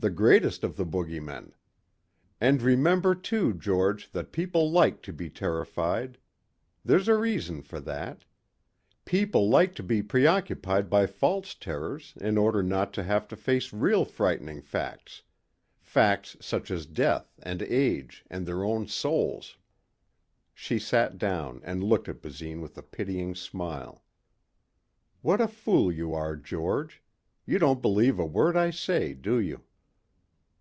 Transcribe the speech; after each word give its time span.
The 0.00 0.08
greatest 0.08 0.64
of 0.64 0.76
the 0.76 0.86
bogeymen. 0.86 1.52
And 2.40 2.62
remember 2.62 3.14
too, 3.14 3.52
George 3.52 4.10
that 4.12 4.32
people 4.32 4.70
like 4.70 5.02
to 5.02 5.12
be 5.12 5.28
terrified. 5.28 6.16
There's 6.82 7.06
a 7.06 7.16
reason 7.18 7.60
for 7.60 7.80
that. 7.80 8.24
People 9.04 9.50
like 9.50 9.74
to 9.74 9.82
be 9.82 10.02
preoccupied 10.02 10.88
by 10.88 11.04
false 11.06 11.54
terrors 11.54 12.14
in 12.18 12.38
order 12.38 12.62
not 12.62 12.94
to 12.94 13.02
have 13.02 13.28
to 13.28 13.36
face 13.36 13.74
real 13.74 14.06
frightening 14.06 14.62
facts 14.62 15.20
facts 15.82 16.34
such 16.40 16.70
as 16.70 16.86
death 16.86 17.38
and 17.42 17.60
age 17.60 18.24
and 18.30 18.46
their 18.46 18.64
own 18.64 18.86
souls." 18.88 19.58
She 20.54 20.78
sat 20.78 21.18
down 21.18 21.60
and 21.62 21.84
looked 21.84 22.08
at 22.08 22.22
Basine 22.22 22.62
with 22.62 22.78
a 22.78 22.82
pitying 22.82 23.34
smile. 23.34 24.02
"What 25.20 25.42
a 25.42 25.46
fool 25.48 25.92
you 25.92 26.14
are, 26.14 26.36
George. 26.36 27.02
You 27.44 27.58
don't 27.58 27.82
believe 27.82 28.18
a 28.18 28.24
word 28.24 28.56
I 28.56 28.70
say, 28.70 29.12
do 29.12 29.38
you?" 29.38 29.60